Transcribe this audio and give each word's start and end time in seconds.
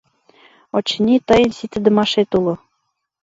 —Очыни, 0.77 1.15
тыйын 1.27 1.51
ситыдымашет 1.57 2.31
уло... 2.37 2.53